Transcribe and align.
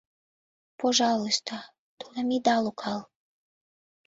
Пожалуйста, 0.79 1.55
тудым 1.99 2.27
ида 2.35 2.55
логал. 2.63 3.01